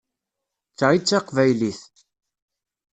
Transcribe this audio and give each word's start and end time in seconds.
D 0.71 0.73
ta 0.77 0.87
i 0.95 0.97
d 0.99 1.03
taqbaylit! 1.03 1.81